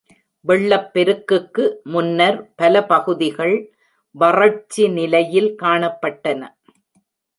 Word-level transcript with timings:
வெள்ளப்பெருக்குக்கு 0.45 1.65
முன்னர் 1.83 2.39
பல 2.55 2.83
பகுதிகள் 2.85 3.55
வறட்சி 4.15 4.85
நிலையில் 4.97 5.51
காணப்பட்டன. 5.63 6.41